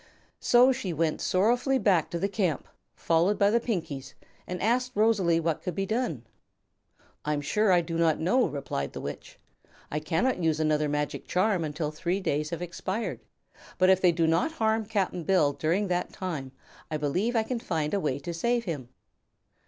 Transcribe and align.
So 0.39 0.71
she 0.71 0.93
went 0.93 1.21
sorrowfully 1.21 1.77
back 1.77 2.09
to 2.09 2.17
the 2.17 2.27
camp, 2.27 2.67
followed 2.95 3.37
by 3.37 3.51
the 3.51 3.59
Pinkies, 3.59 4.15
and 4.47 4.59
asked 4.59 4.93
Rosalie 4.95 5.39
what 5.39 5.61
could 5.61 5.75
be 5.75 5.85
done. 5.85 6.23
"I'm 7.23 7.39
sure 7.39 7.71
I 7.71 7.81
do 7.81 7.99
not 7.99 8.19
know," 8.19 8.47
replied 8.47 8.93
the 8.93 8.99
Witch. 8.99 9.37
"I 9.91 9.99
cannot 9.99 10.41
use 10.41 10.59
another 10.59 10.89
magic 10.89 11.27
charm 11.27 11.63
until 11.63 11.91
three 11.91 12.19
days 12.19 12.49
have 12.49 12.63
expired, 12.63 13.19
but 13.77 13.91
if 13.91 14.01
they 14.01 14.11
do 14.11 14.25
not 14.25 14.53
harm 14.53 14.85
Cap'n 14.87 15.23
Bill 15.23 15.53
during 15.53 15.87
that 15.89 16.11
time 16.11 16.51
I 16.89 16.97
believe 16.97 17.35
I 17.35 17.43
can 17.43 17.59
then 17.59 17.67
find 17.67 17.93
a 17.93 17.99
way 17.99 18.17
to 18.17 18.33
save 18.33 18.63
him." 18.65 18.89